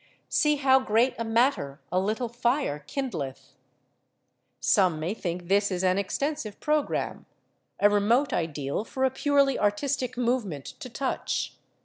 "See 0.29 0.55
how 0.55 0.79
great 0.79 1.13
a 1.19 1.23
matter 1.23 1.79
a 1.91 1.99
little 1.99 2.27
fire 2.27 2.79
kindleth." 2.87 3.53
Some 4.59 4.99
may 4.99 5.13
think 5.13 5.43
this 5.47 5.69
is 5.69 5.83
an 5.83 5.99
extensive 5.99 6.59
programme 6.59 7.27
a 7.79 7.87
remote 7.87 8.33
ideal 8.33 8.83
for 8.83 9.03
a 9.03 9.11
purely 9.11 9.59
artistic 9.59 10.17
movement 10.17 10.65
to 10.65 10.89
touch. 10.89 11.53